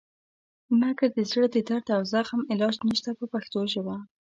[0.79, 3.95] مګر د زړه د درد او زخم علاج نشته په پښتو ژبه.